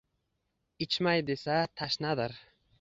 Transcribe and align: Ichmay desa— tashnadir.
Ichmay 0.85 1.23
desa— 1.29 1.61
tashnadir. 1.83 2.39